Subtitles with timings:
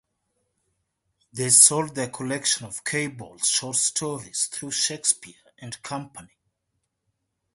[1.31, 6.35] They sold their collection of Kay Boyle's short stories through Shakespeare and Company.